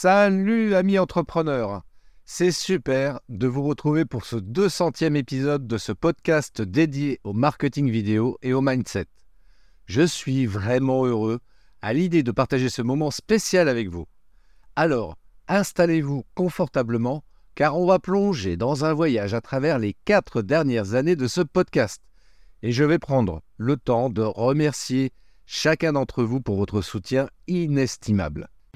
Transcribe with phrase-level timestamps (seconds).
[0.00, 1.82] Salut amis entrepreneurs
[2.24, 7.90] C'est super de vous retrouver pour ce 200e épisode de ce podcast dédié au marketing
[7.90, 9.06] vidéo et au mindset.
[9.86, 11.40] Je suis vraiment heureux
[11.82, 14.06] à l'idée de partager ce moment spécial avec vous.
[14.76, 15.16] Alors,
[15.48, 17.24] installez-vous confortablement
[17.56, 21.40] car on va plonger dans un voyage à travers les quatre dernières années de ce
[21.40, 22.00] podcast.
[22.62, 25.10] Et je vais prendre le temps de remercier
[25.44, 28.48] chacun d'entre vous pour votre soutien inestimable.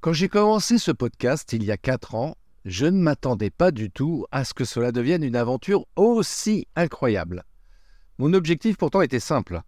[0.00, 3.90] Quand j'ai commencé ce podcast il y a 4 ans, je ne m'attendais pas du
[3.90, 7.42] tout à ce que cela devienne une aventure aussi incroyable.
[8.18, 9.60] Mon objectif pourtant était simple,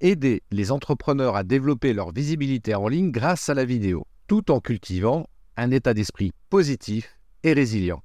[0.00, 4.60] aider les entrepreneurs à développer leur visibilité en ligne grâce à la vidéo, tout en
[4.60, 5.26] cultivant
[5.58, 8.02] un état d'esprit positif et résilient.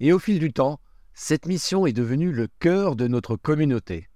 [0.00, 0.80] Et au fil du temps,
[1.14, 4.06] cette mission est devenue le cœur de notre communauté.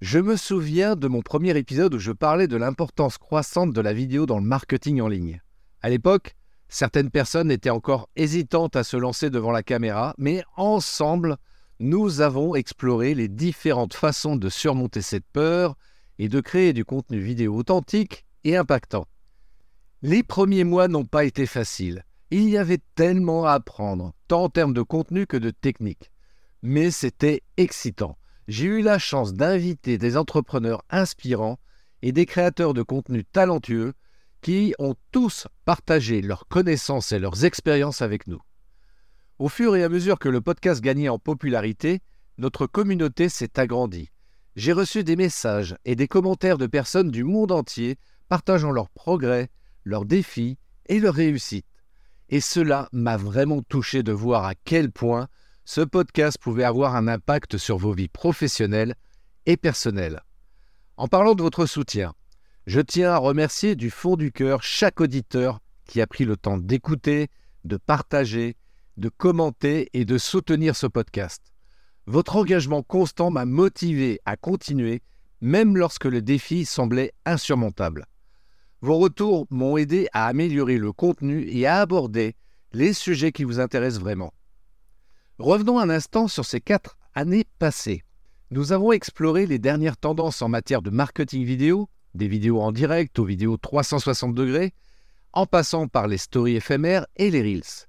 [0.00, 3.92] Je me souviens de mon premier épisode où je parlais de l'importance croissante de la
[3.92, 5.40] vidéo dans le marketing en ligne.
[5.86, 6.34] À l'époque,
[6.68, 11.36] certaines personnes étaient encore hésitantes à se lancer devant la caméra, mais ensemble,
[11.78, 15.76] nous avons exploré les différentes façons de surmonter cette peur
[16.18, 19.06] et de créer du contenu vidéo authentique et impactant.
[20.02, 22.02] Les premiers mois n'ont pas été faciles.
[22.32, 26.10] Il y avait tellement à apprendre, tant en termes de contenu que de technique.
[26.64, 28.18] Mais c'était excitant.
[28.48, 31.60] J'ai eu la chance d'inviter des entrepreneurs inspirants
[32.02, 33.92] et des créateurs de contenu talentueux
[34.40, 38.40] qui ont tous partagé leurs connaissances et leurs expériences avec nous.
[39.38, 42.00] Au fur et à mesure que le podcast gagnait en popularité,
[42.38, 44.10] notre communauté s'est agrandie.
[44.54, 47.96] J'ai reçu des messages et des commentaires de personnes du monde entier
[48.28, 49.50] partageant leurs progrès,
[49.84, 51.66] leurs défis et leurs réussites.
[52.28, 55.28] Et cela m'a vraiment touché de voir à quel point
[55.64, 58.94] ce podcast pouvait avoir un impact sur vos vies professionnelles
[59.44, 60.22] et personnelles.
[60.96, 62.14] En parlant de votre soutien,
[62.66, 66.58] je tiens à remercier du fond du cœur chaque auditeur qui a pris le temps
[66.58, 67.28] d'écouter,
[67.64, 68.56] de partager,
[68.96, 71.42] de commenter et de soutenir ce podcast.
[72.06, 75.02] Votre engagement constant m'a motivé à continuer,
[75.40, 78.06] même lorsque le défi semblait insurmontable.
[78.80, 82.34] Vos retours m'ont aidé à améliorer le contenu et à aborder
[82.72, 84.32] les sujets qui vous intéressent vraiment.
[85.38, 88.02] Revenons un instant sur ces quatre années passées.
[88.50, 93.18] Nous avons exploré les dernières tendances en matière de marketing vidéo, des vidéos en direct
[93.18, 94.74] aux vidéos 360 degrés,
[95.32, 97.86] en passant par les stories éphémères et les reels.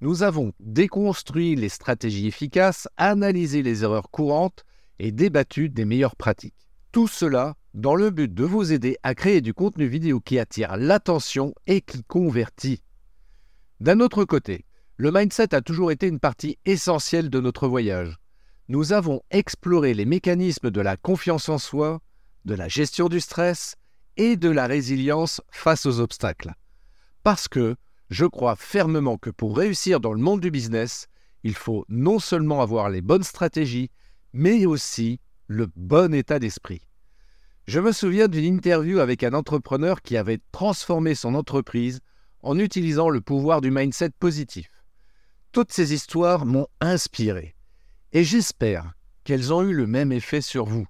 [0.00, 4.64] Nous avons déconstruit les stratégies efficaces, analysé les erreurs courantes
[4.98, 6.68] et débattu des meilleures pratiques.
[6.92, 10.76] Tout cela dans le but de vous aider à créer du contenu vidéo qui attire
[10.76, 12.82] l'attention et qui convertit.
[13.80, 14.64] D'un autre côté,
[14.96, 18.16] le mindset a toujours été une partie essentielle de notre voyage.
[18.68, 22.00] Nous avons exploré les mécanismes de la confiance en soi,
[22.46, 23.76] de la gestion du stress
[24.16, 26.54] et de la résilience face aux obstacles.
[27.22, 27.76] Parce que
[28.08, 31.08] je crois fermement que pour réussir dans le monde du business,
[31.42, 33.90] il faut non seulement avoir les bonnes stratégies,
[34.32, 36.86] mais aussi le bon état d'esprit.
[37.66, 42.00] Je me souviens d'une interview avec un entrepreneur qui avait transformé son entreprise
[42.42, 44.70] en utilisant le pouvoir du mindset positif.
[45.50, 47.56] Toutes ces histoires m'ont inspiré
[48.12, 48.92] et j'espère
[49.24, 50.86] qu'elles ont eu le même effet sur vous.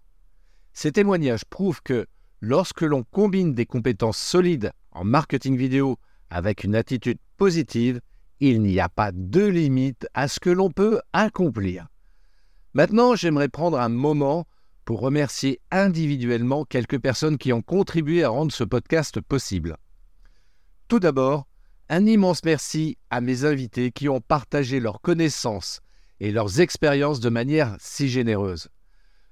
[0.77, 2.07] Ces témoignages prouvent que
[2.43, 5.97] lorsque l'on combine des compétences solides en marketing vidéo
[6.29, 8.03] avec une attitude positive,
[8.41, 11.87] il n'y a pas de limite à ce que l'on peut accomplir.
[12.75, 14.45] Maintenant, j'aimerais prendre un moment
[14.85, 19.79] pour remercier individuellement quelques personnes qui ont contribué à rendre ce podcast possible.
[20.89, 21.47] Tout d'abord,
[21.89, 25.81] un immense merci à mes invités qui ont partagé leurs connaissances
[26.21, 28.69] et leurs expériences de manière si généreuse.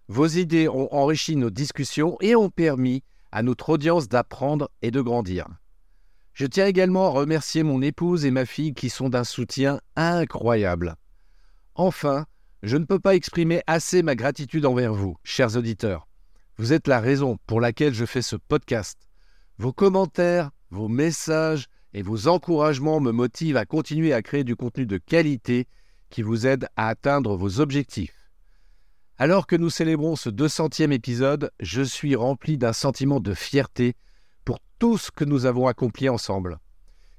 [0.09, 3.03] Vos idées ont enrichi nos discussions et ont permis
[3.33, 5.49] à notre audience d'apprendre et de grandir.
[6.35, 10.97] Je tiens également à remercier mon épouse et ma fille qui sont d'un soutien incroyable.
[11.75, 12.27] Enfin,
[12.63, 16.07] je ne peux pas exprimer assez ma gratitude envers vous, chers auditeurs.
[16.59, 18.99] Vous êtes la raison pour laquelle je fais ce podcast.
[19.59, 24.87] Vos commentaires, vos messages et vos encouragements me motivent à continuer à créer du contenu
[24.87, 25.67] de qualité
[26.11, 28.24] qui vous aide à atteindre vos objectifs.
[29.17, 33.95] Alors que nous célébrons ce 200e épisode, je suis rempli d'un sentiment de fierté
[34.45, 36.59] pour tout ce que nous avons accompli ensemble.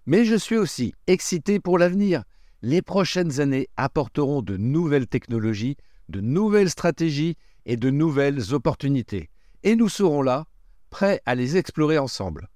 [0.05, 2.23] Mais je suis aussi excité pour l'avenir.
[2.61, 5.77] les prochaines années apporteront de nouvelles technologies,
[6.09, 9.29] de nouvelles stratégies et de nouvelles opportunités.
[9.63, 10.47] Et nous serons là,
[10.89, 12.49] prêts à les explorer ensemble.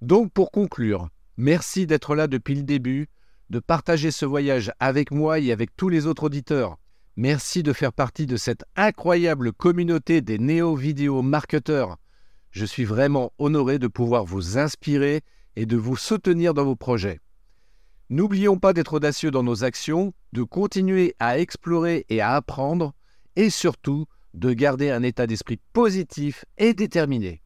[0.00, 3.08] Donc pour conclure, merci d'être là depuis le début,
[3.50, 6.79] de partager ce voyage avec moi et avec tous les autres auditeurs.
[7.16, 11.96] Merci de faire partie de cette incroyable communauté des néo-vidéo marketeurs.
[12.50, 15.22] Je suis vraiment honoré de pouvoir vous inspirer
[15.56, 17.20] et de vous soutenir dans vos projets.
[18.08, 22.92] N'oublions pas d'être audacieux dans nos actions, de continuer à explorer et à apprendre,
[23.36, 27.42] et surtout de garder un état d'esprit positif et déterminé.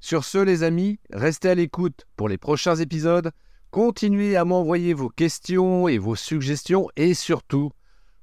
[0.00, 3.30] Sur ce, les amis, restez à l'écoute pour les prochains épisodes,
[3.70, 7.70] continuez à m'envoyer vos questions et vos suggestions, et surtout,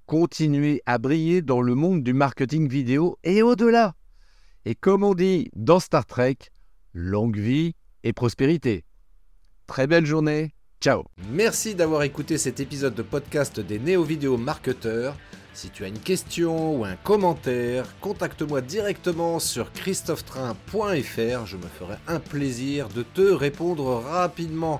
[0.10, 3.94] continuez à briller dans le monde du marketing vidéo et au-delà.
[4.66, 6.36] Et comme on dit dans Star Trek,
[6.94, 8.86] longue vie et prospérité.
[9.68, 15.16] Très belle journée, ciao Merci d'avoir écouté cet épisode de podcast des néo-vidéo marketeurs.
[15.54, 21.98] Si tu as une question ou un commentaire, contacte-moi directement sur christophetrain.fr, je me ferai
[22.08, 24.80] un plaisir de te répondre rapidement.